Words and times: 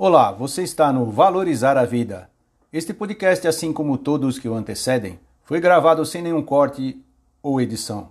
Olá, 0.00 0.30
você 0.30 0.62
está 0.62 0.92
no 0.92 1.06
Valorizar 1.06 1.76
a 1.76 1.84
Vida. 1.84 2.30
Este 2.72 2.94
podcast, 2.94 3.48
assim 3.48 3.72
como 3.72 3.98
todos 3.98 4.38
que 4.38 4.48
o 4.48 4.54
antecedem, 4.54 5.18
foi 5.42 5.58
gravado 5.58 6.06
sem 6.06 6.22
nenhum 6.22 6.40
corte 6.40 7.04
ou 7.42 7.60
edição, 7.60 8.10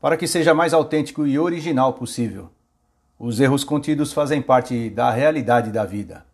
para 0.00 0.16
que 0.16 0.28
seja 0.28 0.54
mais 0.54 0.72
autêntico 0.72 1.26
e 1.26 1.36
original 1.36 1.94
possível. 1.94 2.48
Os 3.18 3.40
erros 3.40 3.64
contidos 3.64 4.12
fazem 4.12 4.40
parte 4.40 4.88
da 4.88 5.10
realidade 5.10 5.72
da 5.72 5.84
vida. 5.84 6.24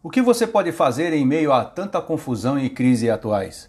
O 0.00 0.10
que 0.10 0.22
você 0.22 0.46
pode 0.46 0.70
fazer 0.70 1.12
em 1.12 1.26
meio 1.26 1.52
a 1.52 1.64
tanta 1.64 2.00
confusão 2.00 2.56
e 2.56 2.70
crise 2.70 3.10
atuais? 3.10 3.68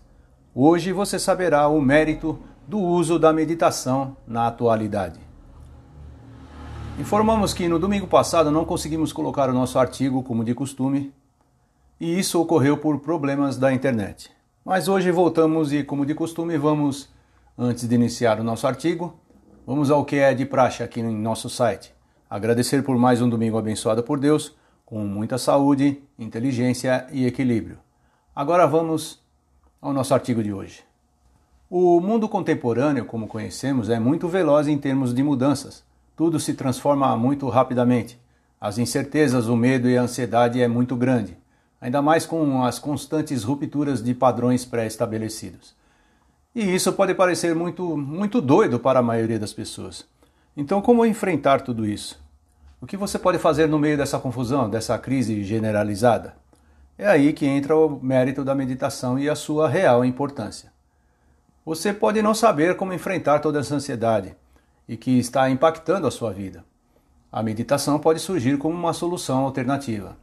Hoje 0.54 0.93
você 0.93 1.18
saberá 1.18 1.68
o 1.68 1.81
mérito 1.81 2.38
do 2.68 2.77
uso 2.77 3.18
da 3.18 3.34
meditação 3.34 4.16
na 4.27 4.45
atualidade. 4.45 5.29
Informamos 7.00 7.54
que 7.54 7.70
no 7.70 7.79
domingo 7.79 8.05
passado 8.05 8.52
não 8.52 8.65
conseguimos 8.65 9.13
colocar 9.13 9.50
o 9.50 9.54
nosso 9.54 9.79
artigo 9.79 10.21
como 10.21 10.43
de 10.43 10.54
costume, 10.54 11.14
e 11.97 12.19
isso 12.19 12.42
ocorreu 12.42 12.75
por 12.75 13.00
problemas 13.00 13.56
da 13.56 13.71
internet. 13.71 14.29
Mas 14.65 14.89
hoje 14.89 15.09
voltamos 15.09 15.71
e, 15.71 15.82
como 15.82 16.06
de 16.06 16.14
costume, 16.14 16.57
vamos, 16.57 17.09
antes 17.57 17.87
de 17.87 17.96
iniciar 17.96 18.37
o 18.42 18.43
nosso 18.43 18.68
artigo, 18.68 19.18
vamos 19.65 19.89
ao 19.89 20.04
que 20.04 20.18
é 20.18 20.33
de 20.33 20.46
praxe 20.46 20.83
aqui 20.83 21.00
em 21.00 21.15
nosso 21.15 21.50
site. 21.50 21.93
Agradecer 22.29 22.83
por 22.83 22.97
mais 22.97 23.21
um 23.21 23.29
domingo 23.29 23.57
abençoado 23.57 24.04
por 24.04 24.20
Deus, 24.20 24.54
com 24.86 25.00
muita 25.06 25.37
saúde, 25.37 26.04
inteligência 26.20 27.07
e 27.14 27.25
equilíbrio. 27.25 27.79
Agora 28.36 28.68
vamos 28.68 29.23
ao 29.81 29.93
nosso 29.93 30.14
artigo 30.14 30.43
de 30.43 30.51
hoje. 30.51 30.84
O 31.70 32.02
mundo 32.02 32.28
contemporâneo, 32.28 33.06
como 33.06 33.25
conhecemos, 33.25 33.89
é 33.89 33.97
muito 33.97 34.28
veloz 34.28 34.67
em 34.67 34.78
termos 34.78 35.14
de 35.14 35.23
mudanças 35.23 35.88
tudo 36.19 36.38
se 36.38 36.53
transforma 36.53 37.16
muito 37.16 37.47
rapidamente. 37.47 38.19
As 38.59 38.78
incertezas, 38.78 39.47
o 39.47 39.55
medo 39.55 39.89
e 39.89 39.97
a 39.97 40.02
ansiedade 40.02 40.61
é 40.61 40.67
muito 40.67 40.94
grande, 40.94 41.38
ainda 41.80 42.02
mais 42.02 42.25
com 42.25 42.66
as 42.66 42.78
constantes 42.78 43.42
rupturas 43.42 44.03
de 44.03 44.14
padrões 44.14 44.66
pré-estabelecidos. 44.66 45.73
E 46.53 46.75
isso 46.75 46.92
pode 46.92 47.16
parecer 47.16 47.56
muito, 47.56 47.95
muito 47.95 48.42
doido 48.42 48.81
para 48.81 49.00
a 49.00 49.02
maioria 49.02 49.40
das 49.40 49.53
pessoas. 49.53 50.06
Então, 50.58 50.81
como 50.81 51.06
enfrentar 51.06 51.62
tudo 51.62 51.86
isso? 51.86 52.22
O 52.81 52.86
que 52.86 52.97
você 52.97 53.17
pode 53.17 53.40
fazer 53.40 53.70
no 53.70 53.80
meio 53.80 53.95
dessa 53.95 54.20
confusão, 54.20 54.70
dessa 54.70 55.00
crise 55.00 55.42
generalizada? 55.45 56.36
É 56.97 57.08
aí 57.08 57.31
que 57.31 57.45
entra 57.45 57.78
o 57.78 57.97
mérito 58.03 58.44
da 58.44 58.53
meditação 58.53 59.17
e 59.17 59.30
a 59.30 59.36
sua 59.36 59.70
real 59.70 60.03
importância. 60.03 60.70
Você 61.66 61.94
pode 61.94 62.22
não 62.22 62.34
saber 62.34 62.75
como 62.75 62.92
enfrentar 62.92 63.40
toda 63.40 63.59
essa 63.59 63.73
ansiedade, 63.73 64.36
e 64.90 64.98
que 64.98 65.20
está 65.20 65.48
impactando 65.52 66.08
a 66.08 66.12
sua 66.12 66.34
vida. 66.34 66.66
A 67.32 67.44
meditação 67.44 68.00
pode 68.00 68.20
surgir 68.20 68.58
como 68.58 68.76
uma 68.76 68.92
solução 68.92 69.46
alternativa. 69.46 70.18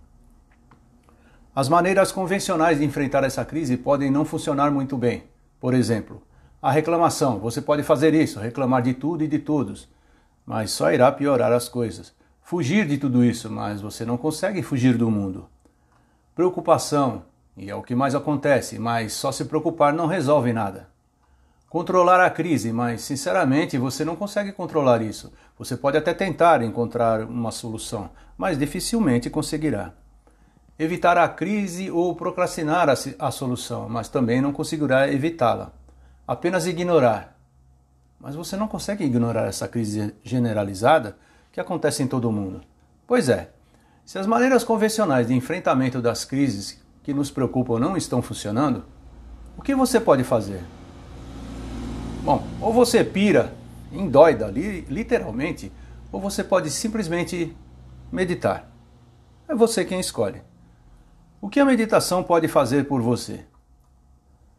As 1.55 1.69
maneiras 1.69 2.11
convencionais 2.11 2.79
de 2.79 2.85
enfrentar 2.85 3.23
essa 3.23 3.45
crise 3.45 3.77
podem 3.77 4.11
não 4.11 4.25
funcionar 4.25 4.73
muito 4.73 4.99
bem. 4.99 5.23
Por 5.61 5.73
exemplo, 5.73 6.21
a 6.61 6.73
reclamação. 6.73 7.39
Você 7.39 7.63
pode 7.63 7.85
fazer 7.85 8.13
isso, 8.13 8.41
reclamar 8.41 8.83
de 8.83 8.93
tudo 8.93 9.23
e 9.23 9.29
de 9.29 9.39
todos, 9.39 9.89
mas 10.45 10.73
só 10.73 10.93
irá 10.93 11.13
piorar 11.13 11.53
as 11.53 11.69
coisas. 11.69 12.13
Fugir 12.43 12.89
de 12.89 12.99
tudo 12.99 13.25
isso, 13.25 13.49
mas 13.49 13.81
você 13.81 14.05
não 14.05 14.17
consegue 14.17 14.63
fugir 14.63 14.99
do 14.99 15.09
mundo. 15.09 15.49
Preocupação, 16.35 17.23
e 17.57 17.71
é 17.71 17.75
o 17.77 17.83
que 17.83 17.95
mais 17.95 18.17
acontece, 18.17 18.81
mas 18.81 19.13
só 19.13 19.31
se 19.31 19.45
preocupar 19.45 19.93
não 19.93 20.09
resolve 20.09 20.53
nada 20.53 20.96
controlar 21.77 22.25
a 22.25 22.31
crise, 22.31 22.73
mas 22.73 23.03
sinceramente 23.03 23.77
você 23.77 24.03
não 24.03 24.17
consegue 24.17 24.51
controlar 24.51 25.03
isso. 25.03 25.31
Você 25.59 25.77
pode 25.77 25.99
até 25.99 26.15
tentar 26.15 26.63
encontrar 26.63 27.21
uma 27.21 27.51
solução, 27.51 28.09
mas 28.35 28.59
dificilmente 28.59 29.29
conseguirá. 29.29 29.93
Evitar 30.79 31.19
a 31.19 31.29
crise 31.29 31.91
ou 31.91 32.17
procrastinar 32.17 32.89
a, 32.89 33.31
solução, 33.31 33.91
mas 33.91 34.09
também 34.09 34.41
não 34.41 34.55
conseguirá 34.55 35.07
evitá-la. 35.13 35.71
Apenas 36.27 36.67
ignorar. 36.67 37.39
Mas 38.19 38.35
você 38.35 38.57
não 38.57 38.69
consegue 38.69 39.05
ignorar 39.05 39.47
essa 39.47 39.69
crise 39.69 40.15
generalizada 40.25 41.19
que 41.53 41.61
acontece 41.61 42.03
em 42.03 42.07
todo 42.07 42.27
o 42.27 42.33
mundo. 42.33 42.63
Pois 43.07 43.29
é, 43.29 43.51
se 44.03 44.19
as 44.19 44.27
maneiras 44.27 44.65
convencionais 44.65 45.27
de 45.27 45.35
enfrentamento 45.35 46.01
das 46.01 46.25
crises 46.25 46.83
que 47.03 47.13
nos 47.13 47.31
preocupam 47.31 47.79
não 47.79 47.99
estão 47.99 48.23
funcionando, 48.23 48.83
o 49.59 49.61
que 49.61 49.75
você 49.75 50.01
pode 50.01 50.25
fazer? 50.25 50.65
Bom, 52.27 52.45
ou 52.61 52.73
você 52.73 53.05
pira, 53.05 53.55
endoida, 53.93 54.49
literalmente, 54.49 55.71
ou 56.11 56.21
você 56.21 56.43
pode 56.43 56.73
simplesmente 56.73 57.57
meditar. 58.11 58.69
É 59.49 59.55
você 59.55 59.85
quem 59.85 60.01
escolhe. 60.01 60.43
O 61.41 61.49
que 61.49 61.61
a 61.61 61.65
meditação 61.65 62.25
pode 62.25 62.49
fazer 62.49 62.89
por 62.89 63.01
você? 63.01 63.45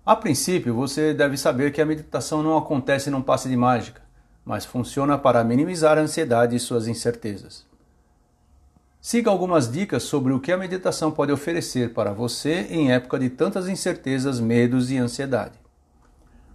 A 0.05 0.15
princípio, 0.15 0.73
você 0.73 1.13
deve 1.13 1.35
saber 1.35 1.73
que 1.73 1.81
a 1.81 1.85
meditação 1.85 2.41
não 2.41 2.57
acontece 2.57 3.09
num 3.09 3.21
passe 3.21 3.49
de 3.49 3.57
mágica, 3.57 4.01
mas 4.45 4.63
funciona 4.63 5.17
para 5.17 5.43
minimizar 5.43 5.97
a 5.97 6.01
ansiedade 6.01 6.55
e 6.55 6.61
suas 6.61 6.87
incertezas. 6.87 7.65
Siga 9.01 9.29
algumas 9.29 9.69
dicas 9.69 10.03
sobre 10.03 10.31
o 10.31 10.39
que 10.39 10.53
a 10.53 10.57
meditação 10.57 11.11
pode 11.11 11.33
oferecer 11.33 11.93
para 11.93 12.13
você 12.13 12.65
em 12.69 12.93
época 12.93 13.19
de 13.19 13.29
tantas 13.29 13.67
incertezas, 13.67 14.39
medos 14.39 14.89
e 14.89 14.97
ansiedade. 14.97 15.66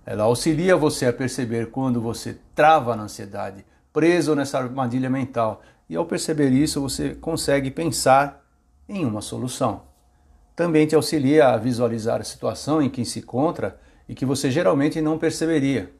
Ela 0.05 0.25
auxilia 0.25 0.77
você 0.77 1.07
a 1.07 1.13
perceber 1.13 1.71
quando 1.71 2.01
você 2.01 2.37
trava 2.55 2.97
na 2.97 3.05
ansiedade, 3.05 3.65
preso 3.93 4.35
nessa 4.35 4.59
armadilha 4.59 5.09
mental. 5.09 5.63
E 5.89 5.95
ao 5.95 6.05
perceber 6.05 6.51
isso, 6.51 6.81
você 6.81 7.15
consegue 7.15 7.71
pensar 7.71 8.45
em 8.89 9.05
uma 9.05 9.21
solução. 9.21 9.83
Também 10.57 10.87
te 10.87 10.97
auxilia 10.97 11.49
a 11.49 11.57
visualizar 11.57 12.21
a 12.21 12.25
situação 12.25 12.83
em 12.83 12.91
que 12.91 13.05
se 13.05 13.21
encontra 13.21 13.79
e 14.09 14.15
que 14.15 14.27
você 14.27 14.51
geralmente 14.51 15.01
não 15.01 15.19
perceberia. 15.19 15.93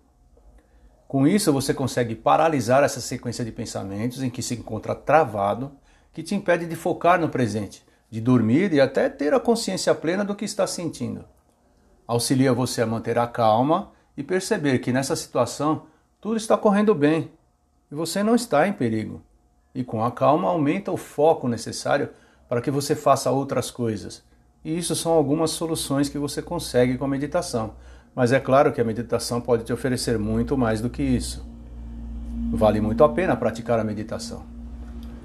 Com 1.07 1.27
isso, 1.27 1.53
você 1.53 1.73
consegue 1.73 2.15
paralisar 2.15 2.83
essa 2.83 3.01
sequência 3.01 3.45
de 3.45 3.53
pensamentos 3.53 4.23
em 4.23 4.31
que 4.31 4.43
se 4.43 4.55
encontra 4.55 4.95
travado, 4.95 5.71
que 6.13 6.23
te 6.23 6.35
impede 6.35 6.67
de 6.67 6.75
focar 6.75 7.21
no 7.21 7.29
presente, 7.29 7.85
de 8.11 8.21
dormir 8.21 8.73
e 8.73 8.81
até 8.81 9.09
ter 9.09 9.33
a 9.33 9.41
consciência 9.41 9.95
plena 9.95 10.25
do 10.25 10.35
que 10.35 10.45
está 10.45 10.67
sentindo 10.67 11.25
auxilia 12.07 12.53
você 12.53 12.83
a 12.83 12.87
manter 12.87 13.19
a 13.19 13.27
calma 13.27 13.91
e 14.17 14.23
perceber 14.23 14.79
que 14.79 14.93
nessa 14.93 15.17
situação 15.17 15.83
tudo 16.21 16.37
está 16.37 16.57
correndo 16.57 16.95
bem 16.95 17.31
e 17.91 17.95
você 17.95 18.23
não 18.23 18.35
está 18.35 18.67
em 18.67 18.73
perigo. 18.73 19.23
E 19.75 19.83
com 19.83 20.05
a 20.05 20.11
calma 20.11 20.49
aumenta 20.49 20.93
o 20.93 20.97
foco 20.97 21.49
necessário 21.49 22.11
para 22.49 22.61
que 22.61 22.71
você 22.71 22.95
faça 22.95 23.31
outras 23.31 23.71
coisas. 23.71 24.23
E 24.65 24.77
isso 24.77 24.95
são 24.95 25.13
algumas 25.13 25.51
soluções 25.51 26.09
que 26.09 26.19
você 26.19 26.43
consegue 26.43 26.97
com 26.97 27.05
a 27.05 27.09
meditação. 27.09 27.75
Mas 28.15 28.31
é 28.31 28.39
claro 28.39 28.73
que 28.73 28.81
a 28.81 28.85
meditação 28.85 29.41
pode 29.41 29.65
te 29.65 29.73
oferecer 29.73 30.19
muito 30.19 30.57
mais 30.57 30.81
do 30.81 30.91
que 30.91 31.03
isso. 31.03 31.47
Vale 32.53 32.81
muito 32.81 33.03
a 33.03 33.09
pena 33.09 33.35
praticar 33.35 33.79
a 33.79 33.85
meditação. 33.85 34.45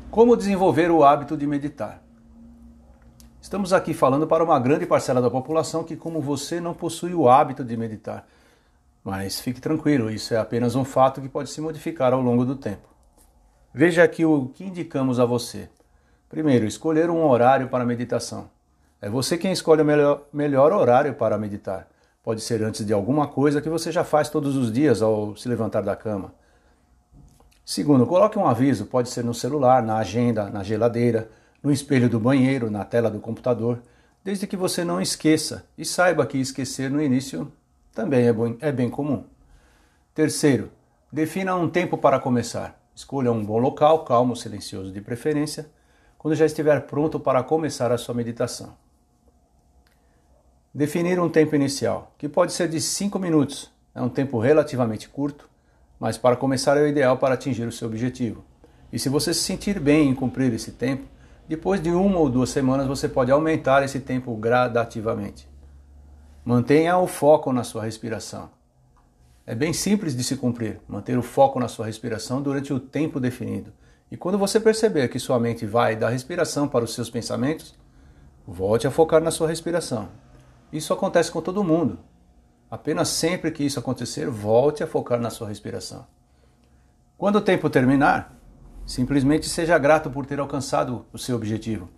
Como 0.10 0.38
desenvolver 0.38 0.90
o 0.90 1.04
hábito 1.04 1.36
de 1.36 1.46
meditar? 1.46 2.02
Estamos 3.42 3.72
aqui 3.72 3.94
falando 3.94 4.28
para 4.28 4.44
uma 4.44 4.60
grande 4.60 4.86
parcela 4.86 5.22
da 5.22 5.30
população 5.30 5.84
que, 5.84 5.96
como 5.96 6.20
você, 6.20 6.60
não 6.60 6.74
possui 6.74 7.14
o 7.14 7.30
hábito 7.30 7.64
de 7.64 7.78
meditar. 7.78 8.28
Mas 9.04 9.40
fique 9.40 9.62
tranquilo, 9.62 10.10
isso 10.10 10.34
é 10.34 10.38
apenas 10.38 10.76
um 10.76 10.84
fato 10.84 11.22
que 11.22 11.30
pode 11.30 11.50
se 11.50 11.62
modificar 11.62 12.12
ao 12.14 12.22
longo 12.22 12.44
do 12.44 12.56
tempo. 12.56 12.90
Veja 13.74 14.04
aqui 14.04 14.26
o 14.26 14.48
que 14.48 14.66
indicamos 14.66 15.20
a 15.20 15.26
você. 15.26 15.70
Primeiro, 16.28 16.66
escolher 16.66 17.10
um 17.10 17.26
horário 17.26 17.70
para 17.70 17.86
meditação. 17.86 18.50
É 19.00 19.10
você 19.10 19.38
quem 19.38 19.52
escolhe 19.52 19.82
o 19.82 19.86
melhor, 19.86 20.24
melhor 20.34 20.74
horário 20.74 21.14
para 21.14 21.38
meditar. 21.38 21.88
Pode 22.24 22.42
ser 22.42 22.62
antes 22.64 22.86
de 22.86 22.92
alguma 22.92 23.28
coisa 23.28 23.62
que 23.62 23.70
você 23.70 23.92
já 23.92 24.04
faz 24.04 24.30
todos 24.30 24.58
os 24.58 24.72
dias 24.72 25.02
ao 25.02 25.38
se 25.38 25.48
levantar 25.48 25.84
da 25.84 25.96
cama. 25.96 26.34
Segundo, 27.64 28.06
coloque 28.06 28.38
um 28.38 28.48
aviso, 28.48 28.88
pode 28.88 29.10
ser 29.10 29.24
no 29.24 29.34
celular, 29.34 29.84
na 29.84 29.98
agenda, 29.98 30.50
na 30.50 30.64
geladeira, 30.64 31.30
no 31.62 31.72
espelho 31.72 32.10
do 32.10 32.20
banheiro, 32.20 32.70
na 32.70 32.86
tela 32.86 33.10
do 33.10 33.20
computador, 33.20 33.82
desde 34.24 34.48
que 34.48 34.58
você 34.58 34.84
não 34.84 35.02
esqueça 35.02 35.66
e 35.78 35.86
saiba 35.86 36.26
que 36.26 36.38
esquecer 36.38 36.90
no 36.90 37.02
início 37.02 37.52
também 37.94 38.28
é, 38.28 38.34
bom, 38.34 38.56
é 38.60 38.72
bem 38.72 38.90
comum. 38.90 39.24
Terceiro, 40.14 40.72
defina 41.12 41.56
um 41.56 41.70
tempo 41.70 41.98
para 41.98 42.20
começar. 42.20 42.80
Escolha 42.94 43.32
um 43.32 43.44
bom 43.44 43.58
local, 43.58 44.04
calmo, 44.04 44.36
silencioso 44.36 44.92
de 44.92 45.02
preferência, 45.02 45.70
quando 46.18 46.36
já 46.36 46.46
estiver 46.46 46.82
pronto 46.82 47.20
para 47.20 47.44
começar 47.44 47.92
a 47.92 47.98
sua 47.98 48.16
meditação. 48.16 48.76
Definir 50.74 51.20
um 51.20 51.30
tempo 51.30 51.56
inicial, 51.56 52.14
que 52.18 52.30
pode 52.30 52.54
ser 52.54 52.68
de 52.68 52.80
5 52.80 53.18
minutos, 53.18 53.72
é 53.96 54.02
um 54.02 54.10
tempo 54.10 54.40
relativamente 54.40 55.10
curto, 55.10 55.50
mas 56.00 56.18
para 56.18 56.36
começar 56.36 56.78
é 56.78 56.82
o 56.82 56.88
ideal 56.88 57.18
para 57.18 57.34
atingir 57.34 57.68
o 57.68 57.72
seu 57.72 57.88
objetivo. 57.88 58.44
E 58.94 59.00
se 59.00 59.10
você 59.10 59.34
se 59.34 59.42
sentir 59.42 59.80
bem 59.80 60.10
em 60.10 60.14
cumprir 60.14 60.54
esse 60.54 60.72
tempo, 60.72 61.08
depois 61.48 61.82
de 61.82 61.90
uma 61.90 62.20
ou 62.20 62.30
duas 62.30 62.50
semanas, 62.50 62.88
você 62.88 63.08
pode 63.08 63.32
aumentar 63.32 63.84
esse 63.84 64.00
tempo 64.02 64.36
gradativamente. 64.36 65.48
Mantenha 66.44 66.98
o 66.98 67.08
foco 67.08 67.54
na 67.54 67.64
sua 67.64 67.84
respiração. 67.84 68.50
É 69.46 69.56
bem 69.56 69.72
simples 69.72 70.16
de 70.16 70.24
se 70.26 70.36
cumprir, 70.36 70.82
manter 70.88 71.18
o 71.18 71.22
foco 71.22 71.58
na 71.58 71.70
sua 71.70 71.86
respiração 71.86 72.42
durante 72.42 72.74
o 72.74 72.80
tempo 72.80 73.20
definido. 73.20 73.72
E 74.12 74.18
quando 74.18 74.38
você 74.38 74.60
perceber 74.60 75.08
que 75.08 75.20
sua 75.20 75.40
mente 75.40 75.66
vai 75.66 75.96
da 75.96 76.10
respiração 76.10 76.68
para 76.68 76.84
os 76.84 76.94
seus 76.94 77.10
pensamentos, 77.10 77.74
volte 78.46 78.88
a 78.88 78.92
focar 78.92 79.22
na 79.22 79.32
sua 79.32 79.48
respiração. 79.48 80.10
Isso 80.72 80.92
acontece 80.92 81.32
com 81.32 81.42
todo 81.42 81.64
mundo. 81.64 82.00
Apenas 82.70 83.08
sempre 83.08 83.52
que 83.52 83.64
isso 83.64 83.80
acontecer, 83.80 84.30
volte 84.30 84.84
a 84.84 84.88
focar 84.88 85.20
na 85.20 85.30
sua 85.30 85.48
respiração. 85.48 86.06
Quando 87.18 87.38
o 87.38 87.42
tempo 87.42 87.70
terminar, 87.70 88.37
simplesmente 88.88 89.48
seja 89.50 89.78
grato 89.78 90.10
por 90.10 90.26
ter 90.26 90.40
alcançado 90.40 91.06
o 91.12 91.18
seu 91.18 91.36
objetivo. 91.36 91.90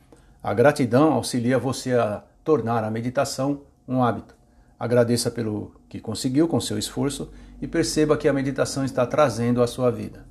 A 0.41 0.53
gratidão 0.53 1.13
auxilia 1.13 1.59
você 1.59 1.93
a 1.93 2.23
tornar 2.43 2.83
a 2.83 2.89
meditação 2.89 3.61
um 3.87 4.03
hábito. 4.03 4.35
Agradeça 4.79 5.29
pelo 5.29 5.75
que 5.87 5.99
conseguiu 5.99 6.47
com 6.47 6.59
seu 6.59 6.79
esforço 6.79 7.31
e 7.61 7.67
perceba 7.67 8.17
que 8.17 8.27
a 8.27 8.33
meditação 8.33 8.83
está 8.83 9.05
trazendo 9.05 9.61
à 9.61 9.67
sua 9.67 9.91
vida. 9.91 10.25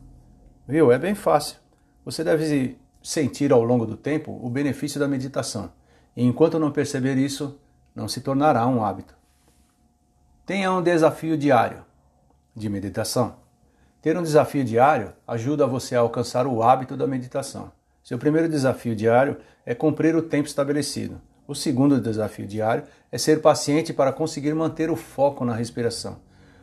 Viu? 0.66 0.90
É 0.90 0.98
bem 0.98 1.14
fácil. 1.14 1.58
Você 2.04 2.24
deve 2.24 2.76
sentir 3.02 3.52
ao 3.52 3.62
longo 3.62 3.86
do 3.86 3.96
tempo 3.96 4.38
o 4.42 4.50
benefício 4.50 4.98
da 4.98 5.06
meditação. 5.06 5.70
E 6.16 6.24
enquanto 6.24 6.58
não 6.58 6.72
perceber 6.72 7.16
isso, 7.16 7.60
não 7.94 8.08
se 8.08 8.20
tornará 8.20 8.66
um 8.66 8.84
hábito. 8.84 9.14
Tenha 10.44 10.72
um 10.72 10.82
desafio 10.82 11.36
diário 11.36 11.84
de 12.56 12.68
meditação. 12.68 13.36
Ter 14.00 14.16
um 14.16 14.22
desafio 14.22 14.64
diário 14.64 15.12
ajuda 15.26 15.66
você 15.66 15.96
a 15.96 16.00
alcançar 16.00 16.46
o 16.46 16.62
hábito 16.62 16.96
da 16.96 17.06
meditação. 17.06 17.72
Seu 18.02 18.16
primeiro 18.16 18.48
desafio 18.48 18.94
diário 18.94 19.38
é 19.66 19.74
cumprir 19.74 20.14
o 20.14 20.22
tempo 20.22 20.46
estabelecido. 20.46 21.20
O 21.48 21.54
segundo 21.54 22.00
desafio 22.00 22.46
diário 22.46 22.84
é 23.10 23.18
ser 23.18 23.42
paciente 23.42 23.92
para 23.92 24.12
conseguir 24.12 24.54
manter 24.54 24.88
o 24.88 24.94
foco 24.96 25.44
na 25.44 25.54
respiração. 25.54 26.20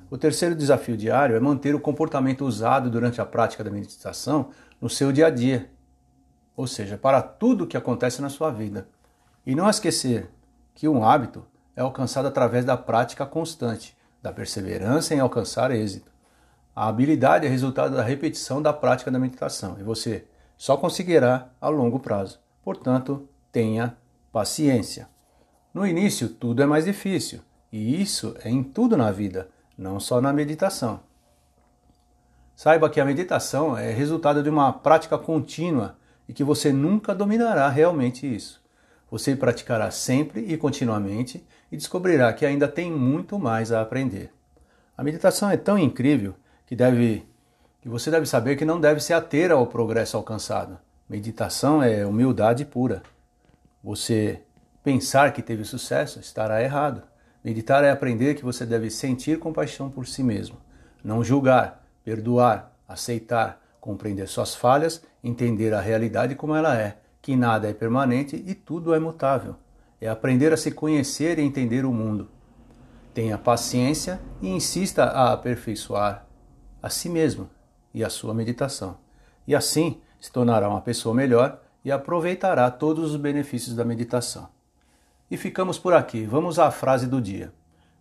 O 0.09 0.17
terceiro 0.17 0.55
desafio 0.55 0.95
diário 0.95 1.35
é 1.35 1.39
manter 1.39 1.75
o 1.75 1.79
comportamento 1.79 2.45
usado 2.45 2.89
durante 2.89 3.19
a 3.19 3.25
prática 3.25 3.63
da 3.63 3.71
meditação 3.71 4.51
no 4.79 4.89
seu 4.89 5.11
dia 5.11 5.27
a 5.27 5.29
dia, 5.29 5.69
ou 6.55 6.67
seja, 6.67 6.97
para 6.97 7.21
tudo 7.21 7.67
que 7.67 7.75
acontece 7.75 8.21
na 8.21 8.29
sua 8.29 8.49
vida. 8.49 8.87
E 9.45 9.53
não 9.53 9.69
esquecer 9.69 10.29
que 10.73 10.87
um 10.87 11.03
hábito 11.03 11.45
é 11.75 11.81
alcançado 11.81 12.27
através 12.27 12.63
da 12.63 12.77
prática 12.77 13.25
constante, 13.25 13.97
da 14.21 14.31
perseverança 14.31 15.13
em 15.13 15.19
alcançar 15.19 15.71
êxito. 15.71 16.14
A 16.75 16.89
habilidade 16.89 17.45
é 17.45 17.49
resultado 17.49 17.95
da 17.95 18.03
repetição 18.03 18.61
da 18.61 18.73
prática 18.73 19.09
da 19.09 19.17
meditação 19.17 19.77
e 19.79 19.83
você 19.83 20.25
só 20.57 20.75
conseguirá 20.75 21.47
a 21.61 21.69
longo 21.69 21.99
prazo. 21.99 22.39
Portanto, 22.61 23.29
tenha 23.49 23.95
paciência. 24.29 25.07
No 25.73 25.87
início, 25.87 26.27
tudo 26.27 26.61
é 26.61 26.65
mais 26.65 26.83
difícil, 26.83 27.39
e 27.71 28.01
isso 28.01 28.35
é 28.43 28.49
em 28.49 28.61
tudo 28.61 28.97
na 28.97 29.09
vida, 29.09 29.49
não 29.77 30.01
só 30.01 30.19
na 30.19 30.33
meditação. 30.33 30.99
Saiba 32.55 32.89
que 32.89 32.99
a 32.99 33.05
meditação 33.05 33.77
é 33.77 33.91
resultado 33.91 34.43
de 34.43 34.49
uma 34.49 34.73
prática 34.73 35.17
contínua 35.17 35.97
e 36.27 36.33
que 36.33 36.43
você 36.43 36.73
nunca 36.73 37.15
dominará 37.15 37.69
realmente 37.69 38.25
isso. 38.25 38.61
Você 39.09 39.33
praticará 39.35 39.91
sempre 39.91 40.41
e 40.41 40.57
continuamente 40.57 41.45
e 41.71 41.77
descobrirá 41.77 42.33
que 42.33 42.45
ainda 42.45 42.67
tem 42.67 42.91
muito 42.91 43.39
mais 43.39 43.71
a 43.71 43.81
aprender. 43.81 44.31
A 44.97 45.03
meditação 45.03 45.49
é 45.49 45.57
tão 45.57 45.77
incrível 45.77 46.35
que 46.65 46.75
deve 46.75 47.25
que 47.81 47.89
você 47.89 48.09
deve 48.09 48.25
saber 48.25 48.55
que 48.55 48.65
não 48.65 48.79
deve 48.79 48.99
se 48.99 49.13
ater 49.13 49.51
ao 49.51 49.67
progresso 49.67 50.17
alcançado. 50.17 50.79
Meditação 51.07 51.83
é 51.83 52.03
humildade 52.03 52.65
pura. 52.65 53.03
Você 53.83 54.41
pensar 54.83 55.31
que 55.33 55.43
teve 55.43 55.63
sucesso 55.63 56.19
estará 56.19 56.63
errado. 56.63 57.03
Meditar 57.43 57.83
é 57.83 57.91
aprender 57.91 58.33
que 58.33 58.43
você 58.43 58.65
deve 58.65 58.89
sentir 58.89 59.37
compaixão 59.37 59.87
por 59.87 60.07
si 60.07 60.23
mesmo, 60.23 60.57
não 61.03 61.23
julgar, 61.23 61.85
perdoar, 62.03 62.71
aceitar, 62.87 63.61
compreender 63.79 64.27
suas 64.27 64.55
falhas, 64.55 65.03
entender 65.23 65.71
a 65.71 65.79
realidade 65.79 66.33
como 66.33 66.55
ela 66.55 66.75
é, 66.75 66.97
que 67.21 67.35
nada 67.35 67.69
é 67.69 67.73
permanente 67.73 68.35
e 68.35 68.55
tudo 68.55 68.95
é 68.95 68.99
mutável. 68.99 69.55
É 70.01 70.09
aprender 70.09 70.51
a 70.51 70.57
se 70.57 70.71
conhecer 70.71 71.37
e 71.37 71.43
entender 71.43 71.85
o 71.85 71.93
mundo. 71.93 72.27
Tenha 73.13 73.37
paciência 73.37 74.19
e 74.41 74.49
insista 74.49 75.03
a 75.03 75.33
aperfeiçoar 75.33 76.24
a 76.85 76.89
si 76.91 77.09
mesmo 77.09 77.49
e 77.95 78.03
a 78.03 78.11
sua 78.11 78.31
meditação. 78.31 78.97
E 79.47 79.55
assim 79.55 79.99
se 80.21 80.31
tornará 80.31 80.69
uma 80.69 80.81
pessoa 80.81 81.15
melhor 81.15 81.59
e 81.83 81.91
aproveitará 81.91 82.69
todos 82.69 83.09
os 83.09 83.15
benefícios 83.19 83.75
da 83.75 83.83
meditação. 83.83 84.47
E 85.31 85.35
ficamos 85.35 85.79
por 85.79 85.95
aqui. 85.95 86.25
Vamos 86.25 86.59
à 86.59 86.69
frase 86.69 87.07
do 87.07 87.19
dia. 87.19 87.51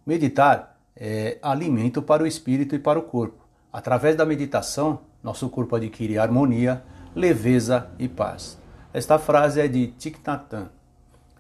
Meditar 0.04 0.78
é 0.94 1.38
alimento 1.40 2.02
para 2.02 2.24
o 2.24 2.26
espírito 2.26 2.74
e 2.74 2.78
para 2.78 2.98
o 2.98 3.02
corpo. 3.04 3.42
Através 3.72 4.16
da 4.16 4.26
meditação, 4.26 5.00
nosso 5.22 5.48
corpo 5.48 5.76
adquire 5.76 6.18
harmonia, 6.18 6.84
leveza 7.14 7.88
e 7.98 8.06
paz. 8.06 8.58
Esta 8.92 9.18
frase 9.18 9.62
é 9.62 9.66
de 9.66 9.86
Thich 9.98 10.20
Nhat 10.26 10.54
Hanh. 10.54 10.68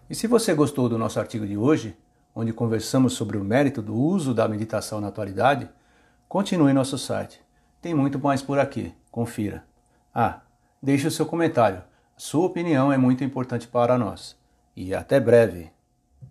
E 0.08 0.14
se 0.14 0.26
você 0.26 0.54
gostou 0.54 0.88
do 0.88 0.96
nosso 0.96 1.20
artigo 1.20 1.46
de 1.46 1.58
hoje, 1.58 1.94
onde 2.34 2.54
conversamos 2.54 3.12
sobre 3.12 3.36
o 3.36 3.44
mérito 3.44 3.82
do 3.82 3.94
uso 3.94 4.32
da 4.32 4.48
meditação 4.48 4.98
na 4.98 5.08
atualidade, 5.08 5.68
continue 6.28 6.72
nosso 6.72 6.98
site 6.98 7.44
tem 7.84 7.92
muito 7.92 8.18
mais 8.18 8.40
por 8.40 8.58
aqui, 8.58 8.94
confira. 9.10 9.62
Ah, 10.14 10.40
deixe 10.82 11.06
o 11.06 11.10
seu 11.10 11.26
comentário. 11.26 11.82
Sua 12.16 12.46
opinião 12.46 12.90
é 12.90 12.96
muito 12.96 13.22
importante 13.22 13.68
para 13.68 13.98
nós. 13.98 14.40
E 14.74 14.94
até 14.94 15.20
breve. 15.20 15.70